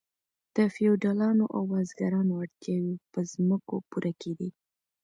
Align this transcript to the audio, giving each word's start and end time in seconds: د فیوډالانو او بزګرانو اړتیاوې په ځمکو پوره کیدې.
د 0.55 0.57
فیوډالانو 0.75 1.45
او 1.55 1.61
بزګرانو 1.71 2.33
اړتیاوې 2.43 2.95
په 3.11 3.19
ځمکو 3.33 3.75
پوره 3.89 4.11
کیدې. 4.21 4.49